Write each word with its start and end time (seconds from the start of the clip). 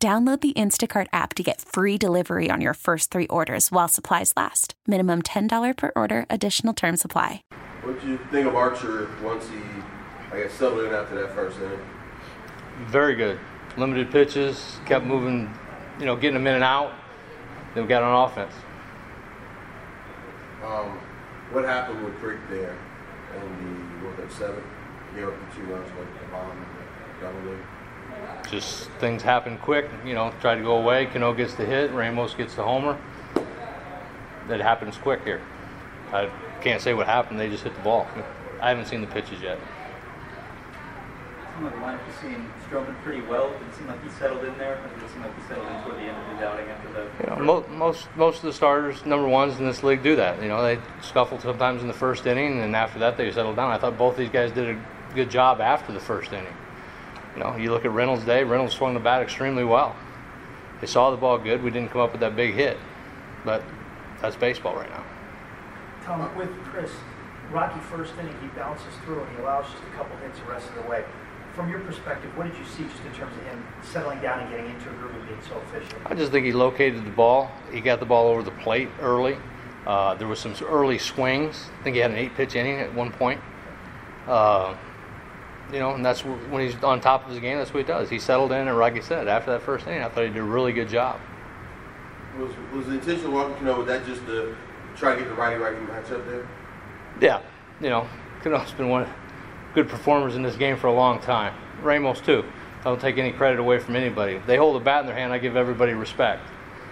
Download 0.00 0.40
the 0.40 0.52
Instacart 0.52 1.08
app 1.12 1.34
to 1.34 1.42
get 1.42 1.60
free 1.60 1.98
delivery 1.98 2.50
on 2.52 2.60
your 2.60 2.74
first 2.74 3.10
three 3.10 3.26
orders 3.26 3.72
while 3.72 3.88
supplies 3.88 4.32
last. 4.36 4.74
Minimum 4.86 5.22
$10 5.22 5.76
per 5.76 5.90
order, 5.96 6.24
additional 6.30 6.72
term 6.72 6.96
supply. 6.96 7.42
What 7.82 8.00
do 8.00 8.06
you 8.06 8.20
think 8.30 8.46
of 8.46 8.54
Archer 8.54 9.10
once 9.24 9.48
he, 9.48 9.58
I 10.30 10.42
guess, 10.42 10.52
settled 10.52 10.84
in 10.84 10.94
after 10.94 11.20
that 11.20 11.34
first 11.34 11.58
inning? 11.58 11.80
Very 12.86 13.16
good. 13.16 13.40
Limited 13.76 14.12
pitches, 14.12 14.78
kept 14.86 15.04
moving, 15.04 15.52
you 15.98 16.06
know, 16.06 16.14
getting 16.14 16.34
them 16.34 16.46
in 16.46 16.54
and 16.54 16.64
out. 16.64 16.92
Then 17.74 17.82
we 17.82 17.88
got 17.88 18.04
on 18.04 18.30
offense. 18.30 18.54
Um, 20.64 20.96
what 21.50 21.64
happened 21.64 22.04
with 22.04 22.14
Crick 22.20 22.38
there 22.50 22.76
in 23.34 23.40
the, 23.40 24.06
what, 24.06 24.16
that 24.16 24.30
seventh? 24.30 24.64
Gave 25.16 25.26
up 25.26 25.34
the 25.34 25.56
two 25.56 25.62
runs, 25.64 25.88
like 25.98 26.20
the 26.20 26.28
bottom 26.30 26.50
of 26.50 26.68
the 26.68 27.26
double 27.26 27.50
league? 27.50 27.64
Just 28.50 28.90
things 28.98 29.22
happen 29.22 29.58
quick, 29.58 29.90
you 30.04 30.14
know, 30.14 30.32
try 30.40 30.54
to 30.54 30.62
go 30.62 30.78
away. 30.78 31.06
Cano 31.06 31.34
gets 31.34 31.54
the 31.54 31.66
hit, 31.66 31.92
Ramos 31.92 32.34
gets 32.34 32.54
the 32.54 32.62
homer. 32.62 32.98
That 34.48 34.60
happens 34.60 34.96
quick 34.96 35.22
here. 35.24 35.42
I 36.12 36.30
can't 36.62 36.80
say 36.80 36.94
what 36.94 37.06
happened, 37.06 37.38
they 37.38 37.50
just 37.50 37.64
hit 37.64 37.74
the 37.74 37.82
ball. 37.82 38.06
I 38.60 38.70
haven't 38.70 38.86
seen 38.86 39.02
the 39.02 39.06
pitches 39.06 39.42
yet. 39.42 39.58
Some 41.54 41.66
of 41.66 41.72
the 41.72 41.78
lineup 41.78 42.00
you 42.06 42.12
seen 42.30 42.50
Stroman 42.70 42.94
pretty 43.02 43.20
well. 43.22 43.50
Did 43.50 43.68
it 43.68 43.74
seem 43.74 43.88
like 43.88 44.02
he 44.02 44.10
settled 44.10 44.44
in 44.44 44.56
there? 44.58 44.74
Or 44.74 44.94
did 44.94 45.02
it 45.02 45.10
seem 45.10 45.22
like 45.22 45.34
he 45.36 45.48
settled 45.48 45.66
in 45.66 45.82
toward 45.82 45.96
the 45.96 46.02
end 46.02 46.16
of 46.16 46.32
his 46.32 46.42
outing 46.42 46.68
after 46.68 46.92
the. 46.92 47.24
You 47.24 47.30
know, 47.30 47.44
mo- 47.44 47.66
most 47.76 48.08
most 48.16 48.36
of 48.36 48.42
the 48.44 48.52
starters, 48.52 49.04
number 49.04 49.26
ones 49.26 49.58
in 49.58 49.66
this 49.66 49.82
league, 49.82 50.02
do 50.02 50.14
that. 50.16 50.40
You 50.40 50.48
know, 50.48 50.62
they 50.62 50.80
scuffle 51.02 51.40
sometimes 51.40 51.82
in 51.82 51.88
the 51.88 51.94
first 51.94 52.26
inning, 52.26 52.60
and 52.60 52.76
after 52.76 53.00
that 53.00 53.16
they 53.16 53.30
settle 53.32 53.56
down. 53.56 53.72
I 53.72 53.78
thought 53.78 53.98
both 53.98 54.16
these 54.16 54.30
guys 54.30 54.52
did 54.52 54.68
a 54.68 54.84
good 55.16 55.30
job 55.30 55.60
after 55.60 55.92
the 55.92 55.98
first 56.00 56.32
inning. 56.32 56.54
You 57.38 57.44
know, 57.44 57.56
you 57.56 57.70
look 57.70 57.84
at 57.84 57.92
Reynolds' 57.92 58.24
day. 58.24 58.42
Reynolds 58.42 58.74
swung 58.74 58.94
the 58.94 59.00
bat 59.00 59.22
extremely 59.22 59.62
well. 59.62 59.94
They 60.80 60.88
saw 60.88 61.12
the 61.12 61.16
ball 61.16 61.38
good. 61.38 61.62
We 61.62 61.70
didn't 61.70 61.92
come 61.92 62.00
up 62.00 62.10
with 62.10 62.20
that 62.20 62.34
big 62.34 62.52
hit, 62.52 62.76
but 63.44 63.62
that's 64.20 64.34
baseball 64.34 64.74
right 64.74 64.90
now. 64.90 65.04
Tom, 66.02 66.36
with 66.36 66.50
Chris, 66.64 66.90
Rocky 67.52 67.78
first 67.78 68.14
inning, 68.18 68.34
he 68.42 68.48
bounces 68.48 68.92
through 69.04 69.22
and 69.22 69.36
he 69.36 69.42
allows 69.42 69.66
just 69.66 69.84
a 69.84 69.96
couple 69.96 70.16
hits 70.16 70.40
the 70.40 70.46
rest 70.46 70.68
of 70.68 70.82
the 70.82 70.90
way. 70.90 71.04
From 71.54 71.70
your 71.70 71.78
perspective, 71.78 72.36
what 72.36 72.48
did 72.48 72.58
you 72.58 72.64
see 72.64 72.82
just 72.82 73.04
in 73.04 73.12
terms 73.12 73.36
of 73.36 73.42
him 73.44 73.64
settling 73.84 74.20
down 74.20 74.40
and 74.40 74.50
getting 74.50 74.74
into 74.74 74.90
a 74.90 74.92
groove 74.94 75.14
and 75.14 75.28
being 75.28 75.40
so 75.48 75.62
efficient? 75.68 76.02
I 76.06 76.16
just 76.16 76.32
think 76.32 76.44
he 76.44 76.50
located 76.50 77.04
the 77.04 77.10
ball. 77.10 77.52
He 77.70 77.80
got 77.80 78.00
the 78.00 78.06
ball 78.06 78.26
over 78.26 78.42
the 78.42 78.50
plate 78.50 78.88
early. 79.00 79.36
Uh, 79.86 80.16
there 80.16 80.26
was 80.26 80.40
some 80.40 80.56
early 80.66 80.98
swings. 80.98 81.70
I 81.78 81.84
think 81.84 81.94
he 81.94 82.00
had 82.00 82.10
an 82.10 82.16
eight-pitch 82.16 82.56
inning 82.56 82.80
at 82.80 82.92
one 82.92 83.12
point. 83.12 83.40
Uh, 84.26 84.74
you 85.72 85.78
know, 85.78 85.94
and 85.94 86.04
that's 86.04 86.20
when 86.22 86.66
he's 86.66 86.76
on 86.82 87.00
top 87.00 87.24
of 87.24 87.30
his 87.30 87.40
game. 87.40 87.58
That's 87.58 87.72
what 87.72 87.80
he 87.80 87.86
does. 87.86 88.08
He 88.08 88.18
settled 88.18 88.52
in, 88.52 88.68
and 88.68 88.78
like 88.78 88.96
I 88.96 89.00
said, 89.00 89.28
after 89.28 89.52
that 89.52 89.62
first 89.62 89.86
inning, 89.86 90.02
I 90.02 90.08
thought 90.08 90.24
he 90.24 90.30
did 90.30 90.38
a 90.38 90.42
really 90.42 90.72
good 90.72 90.88
job. 90.88 91.20
Was, 92.38 92.52
was 92.72 92.86
the 92.86 92.94
intention 92.94 93.26
of 93.26 93.32
walking 93.32 93.56
Cano, 93.56 93.78
was 93.78 93.86
that 93.86 94.06
just 94.06 94.24
to 94.26 94.56
try 94.96 95.14
to 95.14 95.20
get 95.20 95.28
the 95.28 95.34
righty 95.34 95.56
righty 95.56 95.76
matchup 95.86 96.26
there? 96.26 96.48
Yeah, 97.20 97.42
you 97.80 97.90
know, 97.90 98.08
Cano's 98.42 98.72
been 98.72 98.88
one 98.88 99.02
of 99.02 99.08
the 99.08 99.14
good 99.74 99.88
performers 99.88 100.36
in 100.36 100.42
this 100.42 100.56
game 100.56 100.76
for 100.76 100.86
a 100.86 100.92
long 100.92 101.20
time. 101.20 101.54
Ramos 101.82 102.20
too. 102.20 102.44
I 102.80 102.84
don't 102.84 103.00
take 103.00 103.18
any 103.18 103.32
credit 103.32 103.58
away 103.58 103.80
from 103.80 103.96
anybody. 103.96 104.40
They 104.46 104.56
hold 104.56 104.80
a 104.80 104.84
bat 104.84 105.00
in 105.00 105.06
their 105.06 105.16
hand. 105.16 105.32
I 105.32 105.38
give 105.38 105.56
everybody 105.56 105.92
respect. 105.92 106.42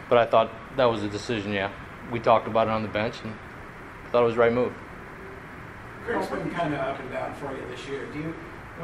But 0.09 0.19
I 0.19 0.27
thought 0.27 0.51
that 0.77 0.85
was 0.85 1.03
a 1.03 1.09
decision. 1.09 1.53
Yeah, 1.53 1.71
we 2.11 2.21
talked 2.21 2.47
about 2.47 2.67
it 2.67 2.71
on 2.71 2.83
the 2.83 2.89
bench 2.89 3.15
and 3.23 3.35
thought 4.11 4.23
it 4.23 4.27
was 4.27 4.35
the 4.35 4.41
right 4.41 4.53
move. 4.53 4.73
Crick's 6.05 6.27
been 6.29 6.51
kind 6.51 6.73
of 6.73 6.81
up 6.81 7.01
and 7.01 7.11
down 7.11 7.35
for 7.35 7.53
you 7.53 7.63
this 7.69 7.87
year. 7.89 8.07
Do 8.13 8.19
you, 8.19 8.35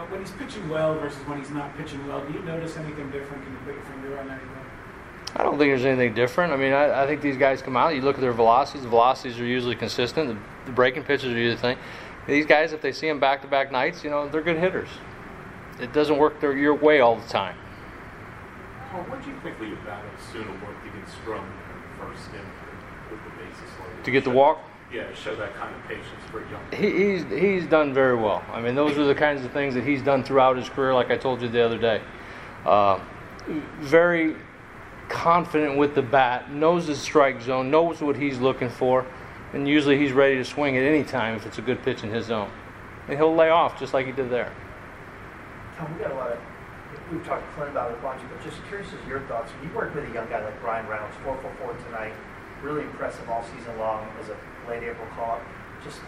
when 0.01 0.21
he's 0.21 0.31
pitching 0.33 0.69
well 0.69 0.99
versus 0.99 1.19
when 1.27 1.39
he's 1.39 1.51
not 1.51 1.77
pitching 1.77 2.07
well, 2.07 2.25
do 2.25 2.33
you 2.33 2.43
notice 2.43 2.77
anything 2.77 3.11
different? 3.11 3.43
Can 3.45 3.53
you 3.53 3.59
put 3.65 3.75
your 3.75 3.85
finger 3.85 4.19
on 4.19 4.31
anything? 4.31 4.49
I 5.35 5.43
don't 5.43 5.59
think 5.59 5.71
there's 5.71 5.85
anything 5.85 6.15
different. 6.15 6.53
I 6.53 6.57
mean, 6.57 6.73
I, 6.73 7.05
I, 7.05 7.07
think 7.07 7.23
these 7.23 7.39
guys 7.39 7.63
come 7.63 7.77
out. 7.77 7.95
You 7.95 8.03
look 8.03 8.17
at 8.17 8.21
their 8.21 8.33
velocities. 8.33 8.83
The 8.83 8.89
velocities 8.89 9.41
are 9.41 9.47
usually 9.47 9.75
consistent. 9.75 10.29
The, 10.29 10.37
the 10.67 10.73
breaking 10.73 11.05
pitches 11.05 11.27
are 11.33 11.39
usually 11.39 11.55
the 11.55 11.61
thing. 11.61 11.79
These 12.27 12.47
guys, 12.47 12.73
if 12.73 12.83
they 12.83 12.93
see 12.93 13.09
them 13.09 13.19
back-to-back 13.19 13.73
nights, 13.73 14.05
you 14.05 14.11
know, 14.11 14.29
they're 14.29 14.43
good 14.43 14.59
hitters. 14.59 14.89
It 15.81 15.93
doesn't 15.93 16.19
work 16.19 16.41
their, 16.41 16.57
your 16.57 16.75
way 16.75 17.01
all 17.01 17.17
the 17.17 17.29
time. 17.29 17.57
Well, 18.93 19.03
what 19.05 19.25
do 19.25 19.31
you 19.31 19.37
think 19.41 19.59
Lee 19.59 19.73
about 19.73 20.05
it 20.05 20.13
soon 20.33 20.47
worked 20.61 20.87
against 20.87 21.17
Stroman 21.25 21.49
in 21.49 21.81
the 21.81 22.05
first 22.05 22.29
inning 22.29 22.47
with 23.11 23.21
the 23.25 23.31
bases 23.31 23.73
loaded? 23.81 24.05
To 24.05 24.11
get 24.11 24.25
the 24.25 24.31
walk? 24.31 24.61
Yeah, 24.93 25.13
show 25.15 25.35
that 25.37 25.55
kind 25.55 25.75
of 25.75 25.83
patience 25.89 26.07
for 26.31 26.45
a 26.45 26.51
young. 26.51 26.63
He, 26.73 27.13
he's 27.13 27.25
he's 27.25 27.67
done 27.67 27.95
very 27.95 28.15
well. 28.15 28.45
I 28.53 28.61
mean, 28.61 28.75
those 28.75 28.99
are 28.99 29.05
the 29.05 29.15
kinds 29.15 29.43
of 29.43 29.51
things 29.53 29.73
that 29.75 29.85
he's 29.85 30.03
done 30.03 30.23
throughout 30.23 30.57
his 30.57 30.69
career. 30.69 30.93
Like 30.93 31.11
I 31.11 31.17
told 31.17 31.41
you 31.41 31.49
the 31.49 31.65
other 31.65 31.79
day, 31.79 32.03
uh, 32.67 33.01
very 33.81 34.37
confident 35.09 35.79
with 35.79 35.95
the 35.95 36.03
bat, 36.03 36.51
knows 36.51 36.87
his 36.89 36.99
strike 36.99 37.41
zone, 37.41 37.71
knows 37.71 38.01
what 38.01 38.17
he's 38.17 38.39
looking 38.39 38.69
for, 38.69 39.07
and 39.53 39.67
usually 39.67 39.99
he's 39.99 40.13
ready 40.13 40.37
to 40.37 40.45
swing 40.45 40.77
at 40.77 40.83
any 40.83 41.05
time 41.05 41.37
if 41.37 41.47
it's 41.47 41.59
a 41.59 41.63
good 41.63 41.83
pitch 41.83 42.03
in 42.03 42.11
his 42.11 42.27
zone. 42.27 42.51
And 43.09 43.17
he'll 43.17 43.35
lay 43.35 43.51
off 43.51 43.79
just 43.79 43.95
like 43.95 44.07
he 44.07 44.13
did 44.13 44.31
there. 44.31 44.53
Tom, 45.77 45.93
we 45.95 46.03
got 46.03 46.13
a 46.13 46.15
lot 46.15 46.33
of, 46.33 46.39
we've 47.11 47.25
talked 47.27 47.47
to 47.47 47.53
Clint 47.55 47.71
about 47.71 47.91
it 47.91 47.99
a 47.99 48.03
bunch, 48.03 48.21
but 48.29 48.45
just 48.45 48.63
curious 48.69 48.89
as 48.89 49.09
your 49.09 49.21
thoughts. 49.21 49.51
When 49.53 49.69
you 49.69 49.77
work 49.77 49.95
with 49.95 50.09
a 50.09 50.13
young 50.15 50.29
guy 50.29 50.45
like 50.45 50.61
Bryan 50.61 50.87
Reynolds, 50.87 51.15
444 51.25 51.75
tonight, 51.87 52.15
really 52.63 52.83
impressive 52.83 53.29
all 53.29 53.45
season 53.45 53.79
long 53.79 54.07
as 54.21 54.29
a 54.29 54.37
late 54.69 54.83
April 54.83 55.07
call, 55.15 55.41
just 55.85 55.99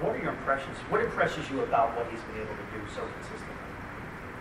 what 0.00 0.16
are 0.16 0.22
your 0.22 0.32
impressions? 0.32 0.76
What 0.88 1.02
impresses 1.02 1.50
you 1.50 1.60
about 1.60 1.96
what 1.96 2.10
he's 2.10 2.20
been 2.22 2.36
able 2.36 2.56
to 2.56 2.66
do 2.72 2.80
so 2.94 3.02
consistently? 3.02 3.60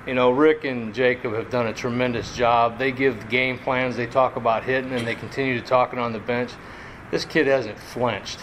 you 0.09 0.13
know, 0.13 0.31
Rick 0.31 0.63
and 0.63 0.93
Jacob 0.93 1.33
have 1.33 1.49
done 1.49 1.67
a 1.67 1.73
tremendous 1.73 2.35
job. 2.35 2.79
They 2.79 2.91
give 2.91 3.29
game 3.29 3.59
plans, 3.59 3.95
they 3.95 4.07
talk 4.07 4.38
about 4.38 4.63
hitting, 4.63 4.91
and 4.91 5.05
they 5.05 5.15
continue 5.15 5.59
to 5.59 5.65
talk 5.65 5.93
it 5.93 5.99
on 5.99 6.13
the 6.13 6.19
bench. 6.19 6.51
This 7.11 7.25
kid 7.25 7.47
hasn't 7.47 7.77
flinched. 7.77 8.39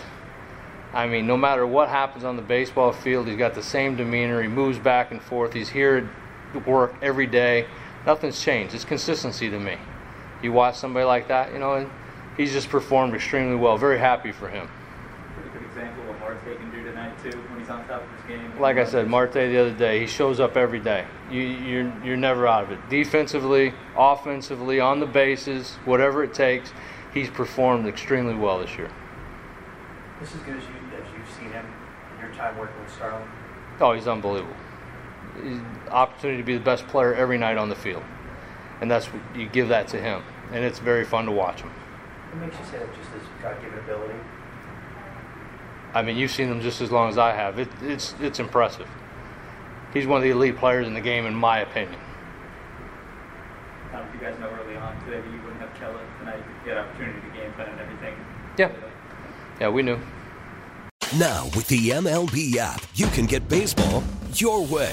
I 0.92 1.06
mean, 1.06 1.26
no 1.26 1.36
matter 1.36 1.66
what 1.66 1.88
happens 1.88 2.24
on 2.24 2.36
the 2.36 2.42
baseball 2.42 2.92
field, 2.92 3.26
he's 3.26 3.36
got 3.36 3.54
the 3.54 3.62
same 3.62 3.96
demeanor. 3.96 4.40
He 4.42 4.48
moves 4.48 4.78
back 4.78 5.10
and 5.10 5.20
forth. 5.20 5.52
He's 5.52 5.68
here 5.68 6.08
at 6.54 6.66
work 6.66 6.94
every 7.02 7.26
day. 7.26 7.66
Nothing's 8.06 8.40
changed. 8.40 8.74
It's 8.74 8.84
consistency 8.84 9.50
to 9.50 9.58
me. 9.58 9.76
You 10.42 10.52
watch 10.52 10.76
somebody 10.76 11.04
like 11.04 11.28
that, 11.28 11.52
you 11.52 11.58
know, 11.58 11.74
and 11.74 11.90
he's 12.36 12.52
just 12.52 12.68
performed 12.68 13.14
extremely 13.14 13.56
well. 13.56 13.76
Very 13.76 13.98
happy 13.98 14.32
for 14.32 14.48
him. 14.48 14.68
Pretty 15.34 15.50
good 15.50 15.66
example 15.66 16.02
of 16.02 16.08
what 16.08 16.20
Marte 16.20 16.58
can 16.58 16.70
do 16.70 16.82
tonight 16.84 17.12
too 17.22 17.38
when 17.38 17.60
he's 17.60 17.70
on 17.70 17.86
top 17.86 18.02
of 18.02 18.10
his 18.10 18.28
game. 18.28 18.58
Like 18.60 18.76
I 18.76 18.84
said, 18.84 19.08
Marte 19.08 19.32
the 19.32 19.58
other 19.58 19.72
day, 19.72 20.00
he 20.00 20.06
shows 20.06 20.40
up 20.40 20.56
every 20.56 20.80
day. 20.80 21.04
You, 21.30 21.40
you're 21.40 21.92
you're 22.04 22.16
never 22.16 22.46
out 22.46 22.64
of 22.64 22.72
it. 22.72 22.88
Defensively, 22.88 23.74
offensively, 23.96 24.80
on 24.80 25.00
the 25.00 25.06
bases, 25.06 25.74
whatever 25.84 26.22
it 26.24 26.34
takes, 26.34 26.72
he's 27.12 27.30
performed 27.30 27.86
extremely 27.86 28.34
well 28.34 28.60
this 28.60 28.76
year. 28.76 28.90
This 30.20 30.34
is 30.34 30.40
good 30.42 30.56
as 30.56 30.62
you 30.62 30.70
as 30.96 31.04
you've 31.16 31.36
seen 31.36 31.50
him 31.50 31.66
in 32.14 32.26
your 32.26 32.34
time 32.34 32.56
working 32.58 32.80
with 32.82 32.92
Starling. 32.92 33.28
Oh, 33.80 33.92
he's 33.92 34.08
unbelievable. 34.08 34.56
He's 35.42 35.60
opportunity 35.90 36.38
to 36.38 36.46
be 36.46 36.54
the 36.54 36.64
best 36.64 36.86
player 36.88 37.14
every 37.14 37.36
night 37.36 37.58
on 37.58 37.68
the 37.68 37.74
field, 37.74 38.02
and 38.80 38.90
that's 38.90 39.06
what 39.06 39.20
you 39.36 39.46
give 39.46 39.68
that 39.68 39.88
to 39.88 40.00
him, 40.00 40.22
and 40.52 40.64
it's 40.64 40.78
very 40.78 41.04
fun 41.04 41.26
to 41.26 41.32
watch 41.32 41.60
him. 41.60 41.70
What 42.36 42.48
makes 42.48 42.58
you 42.58 42.66
say 42.66 42.78
that 42.78 42.94
just 42.94 43.10
his 43.12 43.22
God-given 43.42 43.78
ability? 43.78 44.12
I 45.94 46.02
mean, 46.02 46.18
you've 46.18 46.30
seen 46.30 46.48
him 46.48 46.60
just 46.60 46.82
as 46.82 46.92
long 46.92 47.08
as 47.08 47.16
I 47.16 47.32
have. 47.32 47.58
It, 47.58 47.68
it's 47.80 48.14
it's 48.20 48.38
impressive. 48.38 48.86
He's 49.94 50.06
one 50.06 50.18
of 50.18 50.22
the 50.22 50.30
elite 50.30 50.58
players 50.58 50.86
in 50.86 50.92
the 50.92 51.00
game, 51.00 51.24
in 51.24 51.34
my 51.34 51.60
opinion. 51.60 51.98
Tom, 53.90 54.06
if 54.06 54.14
you 54.14 54.20
guys 54.20 54.38
know 54.38 54.50
early 54.50 54.76
on 54.76 55.02
today 55.06 55.22
that 55.22 55.32
you 55.32 55.40
wouldn't 55.40 55.60
have 55.60 55.70
Kela 55.80 55.98
tonight, 56.18 56.42
you 56.62 56.72
had 56.72 56.78
opportunity 56.78 57.18
to 57.26 57.34
game 57.34 57.50
plan 57.54 57.70
and 57.70 57.80
everything. 57.80 58.14
Yeah. 58.58 58.70
Yeah, 59.58 59.70
we 59.70 59.82
knew. 59.82 59.98
Now, 61.16 61.44
with 61.56 61.68
the 61.68 61.88
MLB 61.88 62.56
app, 62.56 62.82
you 62.94 63.06
can 63.06 63.24
get 63.24 63.48
baseball 63.48 64.02
your 64.34 64.66
way. 64.66 64.92